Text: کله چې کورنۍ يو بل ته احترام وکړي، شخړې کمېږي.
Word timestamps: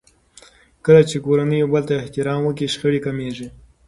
کله 0.85 1.01
چې 1.09 1.17
کورنۍ 1.25 1.57
يو 1.59 1.67
بل 1.73 1.83
ته 1.89 1.93
احترام 2.01 2.41
وکړي، 2.43 2.67
شخړې 2.73 2.99
کمېږي. 3.05 3.47